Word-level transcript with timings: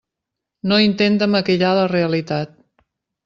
No 0.71 0.79
intente 0.85 1.27
maquillar 1.33 1.71
la 1.81 1.85
realitat. 1.93 2.57